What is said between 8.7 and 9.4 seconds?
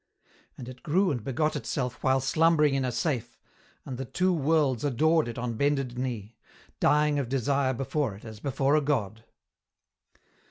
a God.